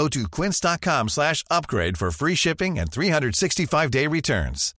Go 0.00 0.08
to 0.08 0.26
quince.com 0.28 1.10
slash 1.10 1.44
upgrade 1.50 1.98
for 1.98 2.10
free 2.10 2.34
shipping 2.34 2.78
and 2.78 2.90
365-day 2.90 4.06
returns. 4.06 4.74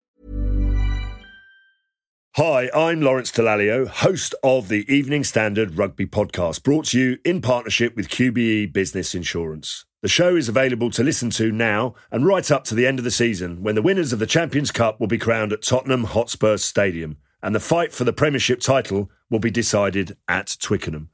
Hi, 2.38 2.72
I'm 2.74 3.02
Lawrence 3.02 3.32
Dallaglio, 3.32 3.88
host 3.88 4.34
of 4.44 4.68
the 4.68 4.84
Evening 4.92 5.24
Standard 5.24 5.78
Rugby 5.78 6.08
Podcast, 6.08 6.64
brought 6.64 6.86
to 6.86 7.00
you 7.00 7.20
in 7.24 7.40
partnership 7.40 7.96
with 7.96 8.10
QBE 8.10 8.74
Business 8.74 9.14
Insurance. 9.14 9.86
The 10.02 10.08
show 10.08 10.36
is 10.36 10.50
available 10.50 10.90
to 10.90 11.04
listen 11.04 11.30
to 11.32 11.52
now 11.52 11.94
and 12.10 12.26
right 12.26 12.50
up 12.50 12.64
to 12.64 12.74
the 12.74 12.88
end 12.88 12.98
of 12.98 13.06
the 13.06 13.12
season 13.12 13.62
when 13.62 13.76
the 13.76 13.84
winners 13.84 14.12
of 14.12 14.18
the 14.18 14.26
Champions 14.26 14.72
Cup 14.72 15.00
will 15.00 15.06
be 15.06 15.20
crowned 15.20 15.54
at 15.54 15.62
Tottenham 15.62 16.06
Hotspur 16.06 16.58
Stadium 16.58 17.18
and 17.44 17.54
the 17.54 17.60
fight 17.60 17.94
for 17.94 18.06
the 18.06 18.14
Premiership 18.14 18.60
title 18.60 19.12
will 19.30 19.38
be 19.38 19.52
decided 19.52 20.18
at 20.28 20.58
Twickenham. 20.60 21.12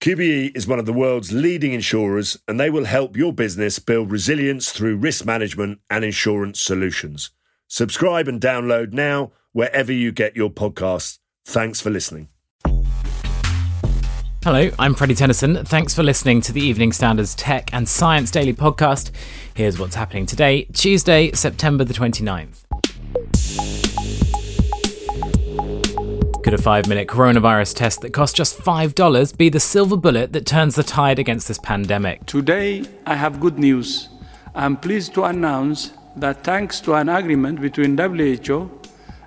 QBE 0.00 0.56
is 0.56 0.68
one 0.68 0.78
of 0.78 0.86
the 0.86 0.92
world's 0.92 1.32
leading 1.32 1.72
insurers 1.72 2.38
and 2.46 2.60
they 2.60 2.70
will 2.70 2.84
help 2.84 3.16
your 3.16 3.32
business 3.32 3.80
build 3.80 4.12
resilience 4.12 4.70
through 4.70 4.96
risk 4.96 5.24
management 5.24 5.80
and 5.90 6.04
insurance 6.04 6.60
solutions. 6.60 7.30
Subscribe 7.66 8.28
and 8.28 8.40
download 8.40 8.92
now 8.92 9.32
wherever 9.50 9.92
you 9.92 10.12
get 10.12 10.36
your 10.36 10.50
podcasts. 10.50 11.18
Thanks 11.44 11.80
for 11.80 11.90
listening. 11.90 12.28
Hello, 14.44 14.70
I'm 14.78 14.94
Freddie 14.94 15.16
Tennyson. 15.16 15.64
Thanks 15.64 15.94
for 15.94 16.04
listening 16.04 16.42
to 16.42 16.52
the 16.52 16.60
Evening 16.60 16.92
Standards 16.92 17.34
Tech 17.34 17.74
and 17.74 17.88
Science 17.88 18.30
Daily 18.30 18.54
podcast. 18.54 19.10
Here's 19.54 19.80
what's 19.80 19.96
happening 19.96 20.26
today, 20.26 20.62
Tuesday, 20.72 21.32
September 21.32 21.82
the 21.82 21.92
29th. 21.92 22.67
Could 26.48 26.60
a 26.60 26.62
five 26.62 26.88
minute 26.88 27.08
coronavirus 27.08 27.74
test 27.74 28.00
that 28.00 28.14
costs 28.14 28.34
just 28.34 28.58
$5 28.58 29.36
be 29.36 29.50
the 29.50 29.60
silver 29.60 29.98
bullet 29.98 30.32
that 30.32 30.46
turns 30.46 30.76
the 30.76 30.82
tide 30.82 31.18
against 31.18 31.46
this 31.46 31.58
pandemic? 31.58 32.24
Today, 32.24 32.86
I 33.04 33.16
have 33.16 33.38
good 33.38 33.58
news. 33.58 34.08
I'm 34.54 34.78
pleased 34.78 35.12
to 35.16 35.24
announce 35.24 35.92
that 36.16 36.44
thanks 36.44 36.80
to 36.80 36.94
an 36.94 37.10
agreement 37.10 37.60
between 37.60 37.98
WHO 37.98 38.70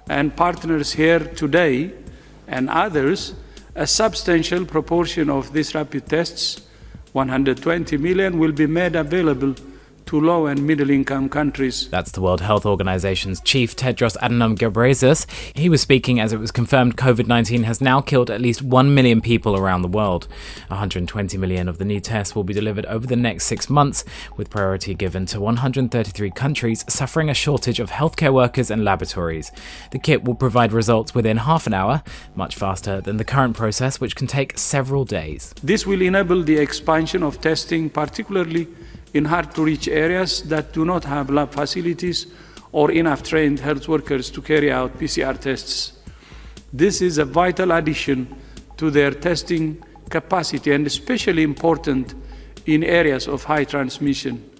and 0.09 0.35
partners 0.35 0.93
here 0.93 1.19
today 1.19 1.93
and 2.47 2.71
others, 2.71 3.35
a 3.75 3.85
substantial 3.85 4.65
proportion 4.65 5.29
of 5.29 5.53
these 5.53 5.75
rapid 5.75 6.07
tests, 6.07 6.61
120 7.11 7.97
million, 7.97 8.39
will 8.39 8.51
be 8.51 8.65
made 8.65 8.95
available 8.95 9.53
to 10.11 10.19
low 10.19 10.45
and 10.47 10.67
middle 10.67 10.89
income 10.89 11.29
countries. 11.29 11.87
That's 11.87 12.11
the 12.11 12.19
World 12.19 12.41
Health 12.41 12.65
Organization's 12.65 13.39
chief 13.39 13.77
Tedros 13.77 14.17
Adhanom 14.17 14.57
Ghebreyesus. 14.57 15.25
He 15.55 15.69
was 15.69 15.79
speaking 15.79 16.19
as 16.19 16.33
it 16.33 16.37
was 16.37 16.51
confirmed 16.51 16.97
COVID-19 16.97 17.63
has 17.63 17.79
now 17.79 18.01
killed 18.01 18.29
at 18.29 18.41
least 18.41 18.61
1 18.61 18.93
million 18.93 19.21
people 19.21 19.55
around 19.55 19.83
the 19.83 19.87
world. 19.87 20.27
120 20.67 21.37
million 21.37 21.69
of 21.69 21.77
the 21.77 21.85
new 21.85 22.01
tests 22.01 22.35
will 22.35 22.43
be 22.43 22.53
delivered 22.53 22.85
over 22.87 23.07
the 23.07 23.15
next 23.15 23.45
6 23.45 23.69
months 23.69 24.03
with 24.35 24.49
priority 24.49 24.93
given 24.93 25.25
to 25.27 25.39
133 25.39 26.29
countries 26.31 26.83
suffering 26.89 27.29
a 27.29 27.33
shortage 27.33 27.79
of 27.79 27.91
healthcare 27.91 28.33
workers 28.33 28.69
and 28.69 28.83
laboratories. 28.83 29.49
The 29.91 29.99
kit 29.99 30.25
will 30.25 30.35
provide 30.35 30.73
results 30.73 31.15
within 31.15 31.37
half 31.37 31.67
an 31.67 31.73
hour, 31.73 32.03
much 32.35 32.55
faster 32.55 32.99
than 32.99 33.15
the 33.15 33.23
current 33.23 33.55
process 33.55 34.01
which 34.01 34.17
can 34.17 34.27
take 34.27 34.57
several 34.57 35.05
days. 35.05 35.55
This 35.63 35.87
will 35.87 36.01
enable 36.01 36.43
the 36.43 36.57
expansion 36.57 37.23
of 37.23 37.39
testing 37.39 37.89
particularly 37.89 38.67
in 39.13 39.25
hard 39.25 39.53
to 39.55 39.63
reach 39.63 39.87
areas 39.87 40.43
that 40.43 40.73
do 40.73 40.85
not 40.85 41.03
have 41.03 41.29
lab 41.29 41.51
facilities 41.51 42.27
or 42.71 42.91
enough 42.91 43.23
trained 43.23 43.59
health 43.59 43.87
workers 43.87 44.29
to 44.31 44.41
carry 44.41 44.71
out 44.71 44.97
PCR 44.97 45.37
tests. 45.39 45.93
This 46.71 47.01
is 47.01 47.17
a 47.17 47.25
vital 47.25 47.71
addition 47.71 48.33
to 48.77 48.89
their 48.89 49.11
testing 49.11 49.83
capacity 50.09 50.71
and 50.71 50.87
especially 50.87 51.43
important 51.43 52.13
in 52.65 52.83
areas 52.83 53.27
of 53.27 53.43
high 53.43 53.65
transmission. 53.65 54.50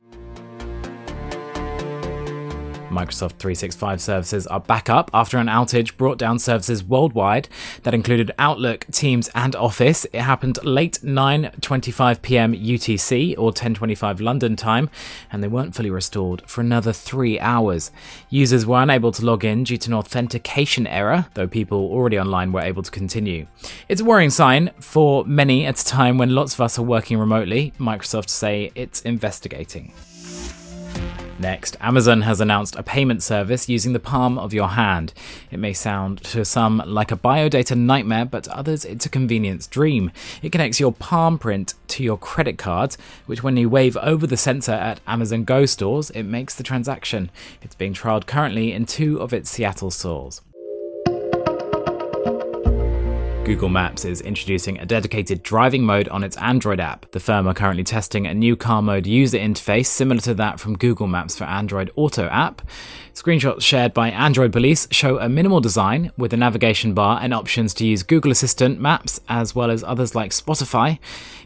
Microsoft 2.92 3.40
365 3.40 4.02
services 4.02 4.46
are 4.48 4.60
back 4.60 4.90
up 4.90 5.10
after 5.14 5.38
an 5.38 5.48
outage 5.48 5.98
brought 5.98 6.18
down 6.18 6.38
services 6.38 6.84
worldwide 6.84 7.48
that 7.84 7.94
included 7.94 8.32
Outlook, 8.38 8.86
Teams, 8.92 9.30
and 9.34 9.56
Office. 9.56 10.06
It 10.14 10.22
happened 10.22 10.60
late 10.64 11.00
9:25 11.04 12.22
p.m. 12.22 12.54
UTC 12.54 13.36
or 13.38 13.52
10:25 13.52 14.20
London 14.20 14.56
time, 14.56 14.90
and 15.32 15.42
they 15.42 15.48
weren't 15.48 15.74
fully 15.74 15.90
restored 15.90 16.44
for 16.46 16.62
another 16.62 16.94
3 16.94 17.40
hours. 17.40 17.92
Users 18.30 18.66
were 18.66 18.82
unable 18.82 19.12
to 19.14 19.26
log 19.26 19.46
in 19.46 19.64
due 19.64 19.78
to 19.78 19.90
an 19.90 19.94
authentication 19.94 20.86
error, 20.86 21.28
though 21.34 21.48
people 21.48 21.80
already 21.80 22.20
online 22.20 22.52
were 22.52 22.62
able 22.62 22.84
to 22.84 22.92
continue. 22.92 23.48
It's 23.88 24.02
a 24.02 24.06
worrying 24.06 24.30
sign 24.30 24.72
for 24.80 25.24
many 25.26 25.66
at 25.66 25.80
a 25.80 25.86
time 25.86 26.18
when 26.18 26.36
lots 26.36 26.54
of 26.54 26.62
us 26.62 26.78
are 26.78 26.84
working 26.84 27.18
remotely. 27.18 27.74
Microsoft 27.80 28.30
say 28.30 28.72
it's 28.76 29.02
investigating. 29.02 29.94
Next, 31.42 31.76
Amazon 31.82 32.22
has 32.22 32.40
announced 32.40 32.76
a 32.76 32.84
payment 32.84 33.24
service 33.24 33.68
using 33.68 33.94
the 33.94 34.00
palm 34.00 34.38
of 34.38 34.54
your 34.54 34.68
hand. 34.68 35.12
It 35.50 35.58
may 35.58 35.74
sound 35.74 36.24
to 36.26 36.46
some 36.46 36.84
like 36.86 37.12
a 37.12 37.18
biodata 37.18 37.76
nightmare, 37.76 38.26
but 38.26 38.44
to 38.44 38.56
others 38.56 38.86
it's 38.86 39.08
a 39.08 39.10
convenience 39.10 39.66
dream. 39.66 40.12
It 40.44 40.52
connects 40.52 40.80
your 40.80 40.92
palm 40.92 41.40
print 41.40 41.74
to 41.88 42.04
your 42.04 42.20
credit 42.20 42.60
card, 42.60 42.96
which 43.26 43.42
when 43.42 43.58
you 43.58 43.70
wave 43.70 43.98
over 43.98 44.28
the 44.28 44.38
sensor 44.38 44.74
at 44.74 45.00
Amazon 45.08 45.44
Go 45.44 45.66
stores, 45.66 46.12
it 46.12 46.24
makes 46.24 46.54
the 46.54 46.62
transaction. 46.62 47.32
It's 47.64 47.74
being 47.74 47.96
trialed 47.96 48.28
currently 48.28 48.72
in 48.72 48.86
two 48.86 49.20
of 49.20 49.34
its 49.34 49.50
Seattle 49.50 49.90
stores. 49.90 50.42
Google 53.44 53.70
Maps 53.70 54.06
is 54.06 54.22
introducing 54.22 54.78
a 54.78 54.86
dedicated 54.86 55.42
driving 55.42 55.84
mode 55.84 56.08
on 56.10 56.24
its 56.24 56.38
Android 56.38 56.80
app. 56.80 57.12
The 57.12 57.20
firm 57.20 57.48
are 57.48 57.56
currently 57.56 57.84
testing 57.84 58.28
a 58.28 58.36
new 58.36 58.56
car 58.56 58.84
mode 58.84 59.08
user 59.08 59.40
interface 59.40 59.88
similar 59.88 60.22
to 60.22 60.36
that 60.36 60.60
from 60.60 60.78
Google 60.78 61.08
Maps 61.08 61.36
for 61.36 61.46
Android 61.46 61.90
Auto 61.96 62.28
app. 62.28 62.62
Screenshots 63.16 63.62
shared 63.62 63.96
by 63.96 64.12
Android 64.12 64.54
Police 64.54 64.88
show 64.92 65.18
a 65.18 65.28
minimal 65.28 65.60
design 65.60 66.12
with 66.18 66.34
a 66.34 66.38
navigation 66.38 66.94
bar 66.94 67.20
and 67.22 67.34
options 67.34 67.74
to 67.74 67.86
use 67.86 68.04
Google 68.04 68.32
Assistant, 68.32 68.80
Maps, 68.80 69.20
as 69.28 69.56
well 69.56 69.72
as 69.72 69.84
others 69.84 70.14
like 70.14 70.32
Spotify. 70.32 71.00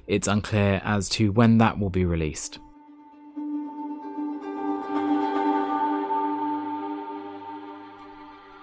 It's 0.06 0.28
unclear 0.28 0.82
as 0.84 1.08
to 1.10 1.32
when 1.32 1.60
that 1.60 1.80
will 1.80 1.90
be 1.90 2.06
released. 2.06 2.60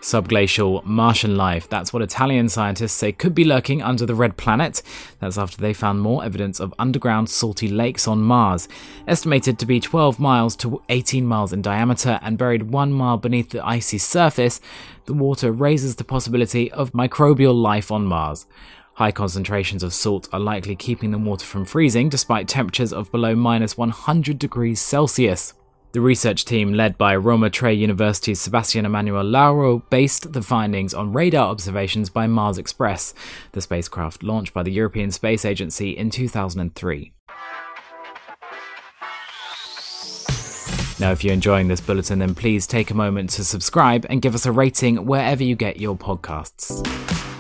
Subglacial 0.03 0.85
Martian 0.85 1.37
life. 1.37 1.69
That's 1.69 1.93
what 1.93 2.03
Italian 2.03 2.49
scientists 2.49 2.93
say 2.93 3.13
could 3.13 3.37
be 3.37 3.45
lurking 3.45 3.81
under 3.81 4.05
the 4.05 4.17
red 4.17 4.37
planet. 4.37 4.83
That's 5.21 5.39
after 5.39 5.57
they 5.57 5.73
found 5.73 6.01
more 6.01 6.25
evidence 6.25 6.59
of 6.59 6.75
underground 6.77 7.31
salty 7.31 7.69
lakes 7.69 8.09
on 8.09 8.21
Mars. 8.21 8.69
Estimated 9.07 9.61
to 9.61 9.67
be 9.67 9.79
12 9.79 10.19
miles 10.19 10.57
to 10.57 10.83
18 10.89 11.25
miles 11.25 11.53
in 11.53 11.63
diameter 11.63 12.19
and 12.21 12.37
buried 12.37 12.73
one 12.73 12.93
mile 12.93 13.17
beneath 13.17 13.51
the 13.51 13.65
icy 13.65 13.97
surface, 13.97 14.61
the 15.07 15.15
water 15.15 15.53
raises 15.53 15.95
the 15.95 16.05
possibility 16.05 16.71
of 16.73 16.91
microbial 16.93 17.55
life 17.55 17.93
on 17.93 18.05
Mars. 18.05 18.47
High 18.95 19.13
concentrations 19.13 19.85
of 19.85 19.95
salt 19.95 20.29
are 20.33 20.41
likely 20.41 20.75
keeping 20.75 21.13
the 21.13 21.19
water 21.19 21.47
from 21.47 21.65
freezing 21.65 22.09
despite 22.09 22.49
temperatures 22.49 22.93
of 22.93 23.13
below 23.13 23.37
minus 23.37 23.79
100 23.79 24.37
degrees 24.39 24.81
Celsius. 24.81 25.55
The 25.93 26.01
research 26.01 26.47
team, 26.47 26.73
led 26.73 26.97
by 26.97 27.15
Roma 27.15 27.51
Tre 27.51 27.75
University's 27.75 28.41
Sebastian 28.41 28.87
Emanuel 28.87 29.25
Lauro, 29.25 29.81
based 29.91 30.33
the 30.33 30.41
findings 30.41 30.95
on 30.95 31.13
radar 31.13 31.51
observations 31.51 32.09
by 32.09 32.27
Mars 32.27 32.57
Express, 32.57 33.13
the 33.53 33.61
spacecraft 33.61 34.23
launched 34.23 34.55
by 34.55 34.63
the 34.63 34.73
European 34.73 35.11
Space 35.11 35.45
Agency 35.45 35.91
in 35.91 36.09
2003. 36.09 37.13
Now, 40.99 41.13
if 41.13 41.23
you're 41.23 41.35
enjoying 41.35 41.69
this 41.69 41.83
bulletin, 41.83 42.21
then 42.21 42.35
please 42.35 42.67
take 42.67 42.91
a 42.91 42.95
moment 42.95 43.29
to 43.31 43.45
subscribe 43.45 44.07
and 44.09 44.23
give 44.23 44.35
us 44.35 44.47
a 44.47 44.53
rating 44.53 45.05
wherever 45.05 45.43
you 45.43 45.57
get 45.57 45.79
your 45.79 45.97
podcasts. 45.97 47.32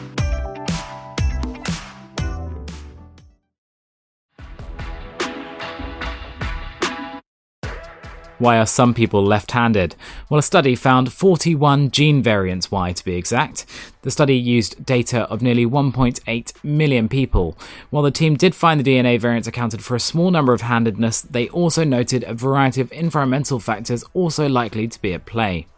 Why 8.42 8.58
are 8.58 8.66
some 8.66 8.92
people 8.92 9.24
left 9.24 9.52
handed? 9.52 9.94
Well, 10.28 10.40
a 10.40 10.42
study 10.42 10.74
found 10.74 11.12
41 11.12 11.92
gene 11.92 12.24
variants 12.24 12.72
why, 12.72 12.90
to 12.90 13.04
be 13.04 13.14
exact. 13.14 13.64
The 14.00 14.10
study 14.10 14.34
used 14.34 14.84
data 14.84 15.20
of 15.30 15.42
nearly 15.42 15.64
1.8 15.64 16.64
million 16.64 17.08
people. 17.08 17.56
While 17.90 18.02
the 18.02 18.10
team 18.10 18.34
did 18.34 18.56
find 18.56 18.80
the 18.80 18.90
DNA 18.90 19.20
variants 19.20 19.46
accounted 19.46 19.84
for 19.84 19.94
a 19.94 20.00
small 20.00 20.32
number 20.32 20.52
of 20.52 20.62
handedness, 20.62 21.22
they 21.22 21.48
also 21.50 21.84
noted 21.84 22.24
a 22.24 22.34
variety 22.34 22.80
of 22.80 22.90
environmental 22.90 23.60
factors 23.60 24.02
also 24.12 24.48
likely 24.48 24.88
to 24.88 25.00
be 25.00 25.14
at 25.14 25.24
play. 25.24 25.68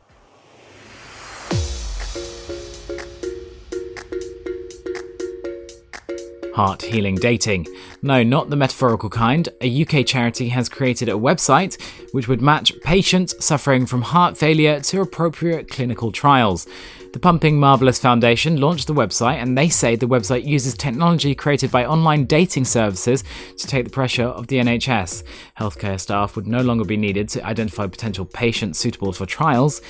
Heart 6.55 6.83
healing 6.83 7.17
dating. 7.17 7.67
No, 8.01 8.23
not 8.23 8.49
the 8.49 8.57
metaphorical 8.57 9.11
kind. 9.11 9.49
A 9.61 9.83
UK 9.83 10.07
charity 10.07 10.49
has 10.51 10.69
created 10.69 11.09
a 11.09 11.13
website 11.13 11.81
which 12.13 12.29
would 12.29 12.41
match 12.41 12.73
patients 12.83 13.35
suffering 13.45 13.87
from 13.87 14.03
heart 14.03 14.37
failure 14.37 14.81
to 14.81 15.01
appropriate 15.01 15.69
clinical 15.69 16.13
trials. 16.13 16.67
The 17.15 17.21
Pumping 17.21 17.61
Marvelous 17.61 18.01
Foundation 18.01 18.61
launched 18.61 18.89
the 18.89 18.93
website, 18.93 19.37
and 19.37 19.57
they 19.57 19.69
say 19.69 19.95
the 19.95 20.09
website 20.09 20.45
uses 20.45 20.75
technology 20.75 21.33
created 21.33 21.71
by 21.71 21.87
online 21.87 22.25
dating 22.25 22.65
services 22.65 23.23
to 23.57 23.69
take 23.69 23.85
the 23.85 23.91
pressure 23.91 24.27
off 24.27 24.49
the 24.49 24.57
NHS. 24.57 25.23
Healthcare 25.57 26.01
staff 26.01 26.35
would 26.35 26.49
no 26.49 26.61
longer 26.61 26.85
be 26.85 26.97
needed 26.97 27.29
to 27.29 27.47
identify 27.47 27.87
potential 27.87 28.25
patients 28.25 28.81
suitable 28.81 29.13
for 29.13 29.27
trials. 29.27 29.81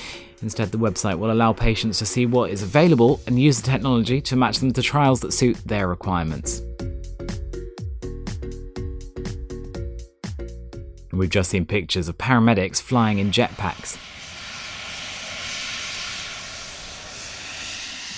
Instead, 0.43 0.71
the 0.71 0.77
website 0.77 1.19
will 1.19 1.33
allow 1.33 1.55
patients 1.55 1.99
to 2.01 2.05
see 2.05 2.27
what 2.27 2.51
is 2.51 2.63
available 2.63 3.23
and 3.27 3.41
use 3.41 3.59
the 3.59 3.71
technology 3.71 4.21
to 4.21 4.37
match 4.37 4.59
them 4.59 4.75
to 4.75 4.83
trials 4.83 5.21
that 5.21 5.33
suit 5.33 5.57
their 5.65 5.89
requirements. 5.89 6.61
We've 11.11 11.31
just 11.31 11.49
seen 11.49 11.65
pictures 11.65 12.07
of 12.07 12.19
paramedics 12.19 12.83
flying 12.83 13.19
in 13.19 13.31
jetpacks. 13.31 13.99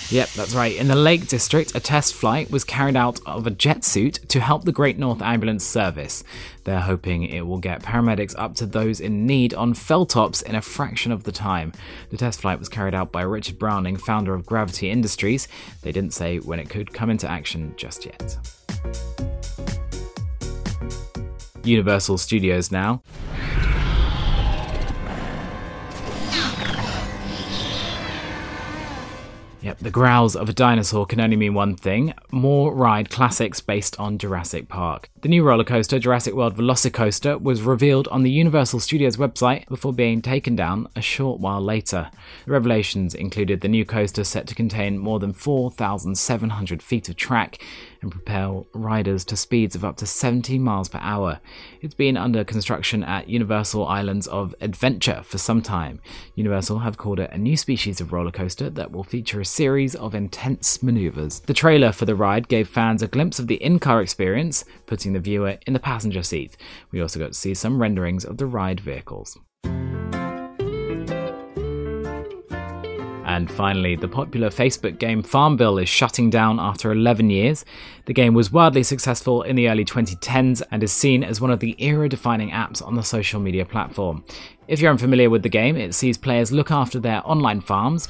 Yep, 0.09 0.29
that's 0.29 0.55
right. 0.55 0.73
In 0.73 0.87
the 0.87 0.95
Lake 0.95 1.27
District, 1.27 1.75
a 1.75 1.81
test 1.81 2.13
flight 2.13 2.49
was 2.49 2.63
carried 2.63 2.95
out 2.95 3.19
of 3.25 3.45
a 3.45 3.51
jet 3.51 3.83
suit 3.83 4.19
to 4.29 4.39
help 4.39 4.63
the 4.63 4.71
Great 4.71 4.97
North 4.97 5.21
Ambulance 5.21 5.65
Service. 5.65 6.23
They're 6.63 6.79
hoping 6.79 7.23
it 7.23 7.45
will 7.45 7.57
get 7.57 7.83
paramedics 7.83 8.33
up 8.37 8.55
to 8.55 8.65
those 8.65 9.01
in 9.01 9.25
need 9.25 9.53
on 9.53 9.73
felltops 9.73 10.41
in 10.41 10.55
a 10.55 10.61
fraction 10.61 11.11
of 11.11 11.25
the 11.25 11.33
time. 11.33 11.73
The 12.09 12.15
test 12.15 12.39
flight 12.39 12.57
was 12.57 12.69
carried 12.69 12.95
out 12.95 13.11
by 13.11 13.21
Richard 13.23 13.59
Browning, 13.59 13.97
founder 13.97 14.33
of 14.33 14.45
Gravity 14.45 14.89
Industries. 14.89 15.49
They 15.81 15.91
didn't 15.91 16.13
say 16.13 16.37
when 16.37 16.59
it 16.59 16.69
could 16.69 16.93
come 16.93 17.09
into 17.09 17.29
action 17.29 17.73
just 17.75 18.05
yet. 18.05 18.37
Universal 21.65 22.17
Studios 22.19 22.71
now. 22.71 23.01
Yep, 29.61 29.79
the 29.79 29.91
growls 29.91 30.35
of 30.35 30.49
a 30.49 30.53
dinosaur 30.53 31.05
can 31.05 31.19
only 31.19 31.35
mean 31.35 31.53
one 31.53 31.75
thing 31.75 32.13
more 32.31 32.73
ride 32.73 33.09
classics 33.09 33.59
based 33.59 33.99
on 33.99 34.17
Jurassic 34.17 34.67
Park. 34.69 35.09
The 35.21 35.29
new 35.29 35.41
roller 35.41 35.63
coaster, 35.63 35.97
Jurassic 35.97 36.35
World 36.35 36.55
Velocicoaster, 36.55 37.41
was 37.41 37.63
revealed 37.63 38.07
on 38.09 38.21
the 38.21 38.29
Universal 38.29 38.81
Studios 38.81 39.17
website 39.17 39.67
before 39.67 39.91
being 39.91 40.21
taken 40.21 40.55
down 40.55 40.87
a 40.95 41.01
short 41.01 41.39
while 41.39 41.59
later. 41.59 42.11
The 42.45 42.51
revelations 42.51 43.15
included 43.15 43.61
the 43.61 43.67
new 43.67 43.83
coaster 43.83 44.23
set 44.23 44.45
to 44.45 44.53
contain 44.53 44.99
more 44.99 45.17
than 45.17 45.33
4,700 45.33 46.83
feet 46.83 47.09
of 47.09 47.15
track 47.15 47.57
and 48.01 48.11
propel 48.11 48.67
riders 48.73 49.25
to 49.25 49.35
speeds 49.35 49.75
of 49.75 49.83
up 49.83 49.97
to 49.97 50.05
70 50.05 50.59
miles 50.59 50.87
per 50.87 50.99
hour. 51.01 51.39
It's 51.81 51.95
been 51.95 52.15
under 52.15 52.43
construction 52.43 53.03
at 53.03 53.27
Universal 53.27 53.87
Islands 53.87 54.27
of 54.27 54.53
Adventure 54.61 55.23
for 55.23 55.39
some 55.39 55.63
time. 55.63 55.99
Universal 56.35 56.79
have 56.79 56.97
called 56.97 57.19
it 57.19 57.31
a 57.31 57.39
new 57.39 57.57
species 57.57 57.99
of 57.99 58.13
roller 58.13 58.31
coaster 58.31 58.69
that 58.69 58.91
will 58.91 59.03
feature 59.03 59.41
a 59.41 59.45
series 59.45 59.95
of 59.95 60.13
intense 60.13 60.83
maneuvers. 60.83 61.39
The 61.41 61.55
trailer 61.55 61.91
for 61.91 62.05
the 62.05 62.15
ride 62.15 62.47
gave 62.47 62.69
fans 62.69 63.01
a 63.01 63.07
glimpse 63.07 63.39
of 63.39 63.47
the 63.47 63.55
in 63.55 63.79
car 63.79 64.01
experience, 64.01 64.63
putting 64.85 65.06
the 65.13 65.19
viewer 65.19 65.57
in 65.65 65.73
the 65.73 65.79
passenger 65.79 66.23
seat. 66.23 66.57
We 66.91 67.01
also 67.01 67.19
got 67.19 67.27
to 67.27 67.33
see 67.33 67.53
some 67.53 67.81
renderings 67.81 68.25
of 68.25 68.37
the 68.37 68.45
ride 68.45 68.79
vehicles. 68.79 69.37
And 73.37 73.51
finally, 73.51 73.95
the 73.95 74.07
popular 74.07 74.49
Facebook 74.49 74.97
game 74.97 75.21
Farmville 75.21 75.77
is 75.77 75.89
shutting 75.89 76.31
down 76.31 76.59
after 76.59 76.91
11 76.91 77.29
years. 77.29 77.65
The 78.05 78.13
game 78.13 78.33
was 78.33 78.51
wildly 78.51 78.83
successful 78.83 79.43
in 79.43 79.55
the 79.55 79.69
early 79.69 79.85
2010s 79.85 80.63
and 80.71 80.81
is 80.81 80.91
seen 80.91 81.23
as 81.23 81.39
one 81.39 81.51
of 81.51 81.59
the 81.59 81.75
era 81.77 82.09
defining 82.09 82.49
apps 82.49 82.81
on 82.81 82.95
the 82.95 83.03
social 83.03 83.39
media 83.39 83.63
platform. 83.63 84.23
If 84.67 84.79
you're 84.79 84.91
unfamiliar 84.91 85.29
with 85.29 85.43
the 85.43 85.49
game, 85.49 85.75
it 85.75 85.93
sees 85.93 86.17
players 86.17 86.51
look 86.51 86.71
after 86.71 86.99
their 86.99 87.21
online 87.29 87.61
farms 87.61 88.07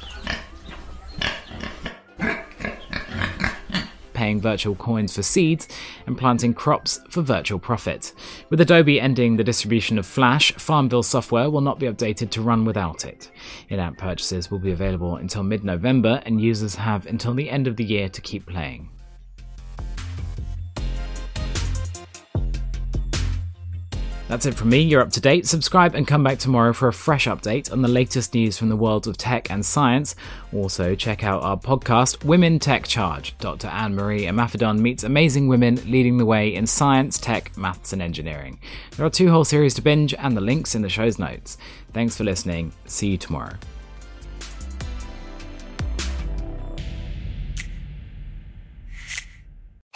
paying 4.18 4.40
virtual 4.40 4.74
coins 4.74 5.14
for 5.14 5.22
seeds 5.22 5.68
and 6.04 6.18
planting 6.18 6.52
crops 6.52 6.98
for 7.08 7.22
virtual 7.22 7.60
profit. 7.60 8.12
With 8.50 8.60
Adobe 8.60 9.00
ending 9.00 9.36
the 9.36 9.44
distribution 9.44 9.96
of 9.96 10.06
Flash, 10.06 10.50
Farmville 10.54 11.04
software 11.04 11.48
will 11.48 11.60
not 11.60 11.78
be 11.78 11.86
updated 11.86 12.30
to 12.30 12.42
run 12.42 12.64
without 12.64 13.04
it. 13.04 13.30
In 13.68 13.78
app 13.78 13.96
purchases 13.96 14.50
will 14.50 14.58
be 14.58 14.72
available 14.72 15.14
until 15.14 15.44
mid 15.44 15.62
November, 15.62 16.20
and 16.26 16.40
users 16.40 16.74
have 16.74 17.06
until 17.06 17.32
the 17.32 17.48
end 17.48 17.68
of 17.68 17.76
the 17.76 17.84
year 17.84 18.08
to 18.08 18.20
keep 18.20 18.44
playing. 18.44 18.88
That's 24.28 24.44
it 24.44 24.54
from 24.54 24.68
me. 24.68 24.80
You're 24.80 25.00
up 25.00 25.10
to 25.12 25.22
date. 25.22 25.46
Subscribe 25.46 25.94
and 25.94 26.06
come 26.06 26.22
back 26.22 26.38
tomorrow 26.38 26.74
for 26.74 26.86
a 26.86 26.92
fresh 26.92 27.26
update 27.26 27.72
on 27.72 27.80
the 27.80 27.88
latest 27.88 28.34
news 28.34 28.58
from 28.58 28.68
the 28.68 28.76
worlds 28.76 29.06
of 29.06 29.16
tech 29.16 29.50
and 29.50 29.64
science. 29.64 30.14
Also, 30.52 30.94
check 30.94 31.24
out 31.24 31.42
our 31.42 31.56
podcast, 31.56 32.22
Women 32.24 32.58
Tech 32.58 32.86
Charge. 32.86 33.34
Dr. 33.38 33.68
Anne 33.68 33.94
Marie 33.94 34.26
Imafidon 34.26 34.80
meets 34.80 35.02
amazing 35.02 35.48
women 35.48 35.76
leading 35.90 36.18
the 36.18 36.26
way 36.26 36.54
in 36.54 36.66
science, 36.66 37.18
tech, 37.18 37.56
maths, 37.56 37.94
and 37.94 38.02
engineering. 38.02 38.60
There 38.98 39.06
are 39.06 39.10
two 39.10 39.30
whole 39.30 39.46
series 39.46 39.72
to 39.74 39.82
binge, 39.82 40.12
and 40.12 40.36
the 40.36 40.42
links 40.42 40.74
in 40.74 40.82
the 40.82 40.90
show's 40.90 41.18
notes. 41.18 41.56
Thanks 41.94 42.14
for 42.14 42.24
listening. 42.24 42.72
See 42.84 43.08
you 43.08 43.16
tomorrow. 43.16 43.54